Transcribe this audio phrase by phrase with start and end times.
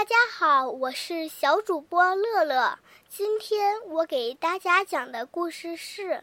[0.00, 2.78] 大家好，我是小主播乐乐。
[3.10, 6.02] 今天我给大家讲的故事是《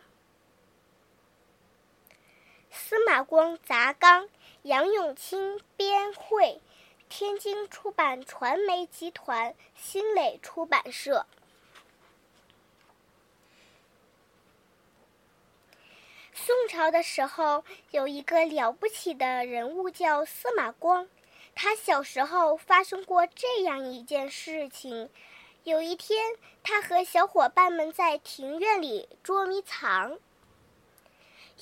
[2.71, 4.24] 司马光砸缸》，
[4.63, 6.59] 杨永清编绘，
[7.08, 11.28] 天津出版传媒集团新蕾出版社。
[16.34, 21.07] 宋朝的时候，有一个了不起的人物叫司马光。
[21.60, 25.10] 他小时候发生过这样一件事情：
[25.64, 30.20] 有一天，他和小伙伴们在庭院里捉迷藏。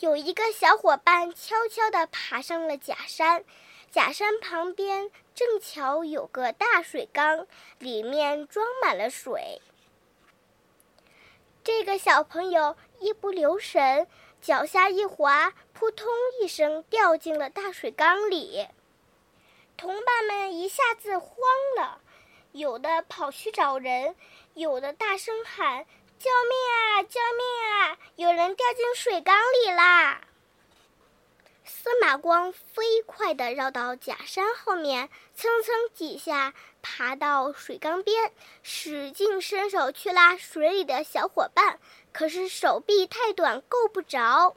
[0.02, 3.46] 有一个小伙伴悄悄地爬上了假山，
[3.90, 7.48] 假山旁边正巧有个大水缸，
[7.80, 9.62] 里面装满了水。
[11.64, 14.08] 这个小朋友一不留神，
[14.42, 16.06] 脚下一滑，扑通
[16.42, 18.68] 一声掉进了大水缸里。
[19.86, 21.30] 同伴们一下子慌
[21.78, 22.02] 了，
[22.54, 24.16] 有的跑去找人，
[24.56, 25.86] 有的大声喊
[26.18, 27.04] ：“救命啊！
[27.04, 27.98] 救命啊！
[28.16, 30.22] 有人掉进水缸里啦！”
[31.64, 41.80] 司马光飞快地绕到假山后面，蹭蹭几下爬到水缸边，使劲伸手去拉水里的小伙伴，
[42.12, 44.56] 可是手臂太短，够不着。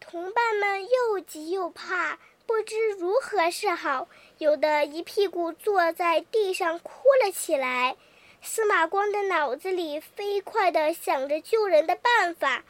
[0.00, 2.18] 同伴们又急又怕。
[2.46, 4.08] 不知如何是好，
[4.38, 7.96] 有的一屁股坐在地上哭了起来。
[8.40, 12.62] 司马光的脑子里飞快地想着救人的办法。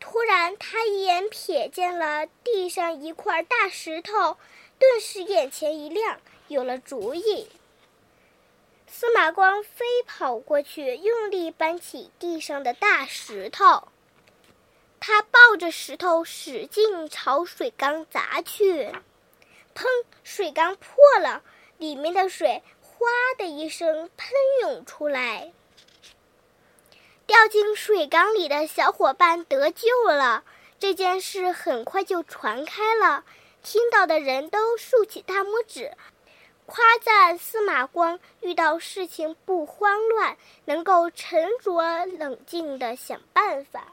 [0.00, 4.38] 突然，他一眼瞥见了地上一块大石头，
[4.78, 6.18] 顿时眼前一亮，
[6.48, 7.48] 有了主意。
[8.88, 13.88] 司马光飞跑过去，用力搬起地上的大石头。
[15.62, 18.90] 这石头使劲朝水缸砸去，
[19.76, 19.86] 砰！
[20.24, 21.40] 水缸破了，
[21.78, 23.06] 里面的水哗
[23.38, 25.52] 的一声喷涌出来。
[27.28, 30.42] 掉进水缸里的小伙伴得救了。
[30.80, 33.24] 这件事很快就传开了，
[33.62, 35.92] 听到的人都竖起大拇指，
[36.66, 43.92] 夸赞司马光遇到事情不慌乱，能够沉着冷静地想办法。